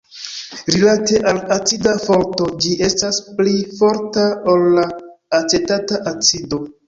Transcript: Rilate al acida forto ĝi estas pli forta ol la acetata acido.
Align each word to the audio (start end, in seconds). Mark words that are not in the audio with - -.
Rilate 0.75 1.19
al 1.31 1.41
acida 1.57 1.91
forto 2.05 2.47
ĝi 2.63 2.71
estas 2.87 3.19
pli 3.41 3.53
forta 3.81 4.25
ol 4.55 4.67
la 4.79 4.87
acetata 5.41 6.01
acido. 6.13 6.61